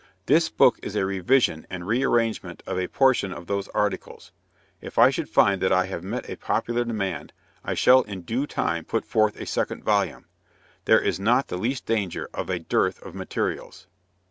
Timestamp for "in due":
8.01-8.47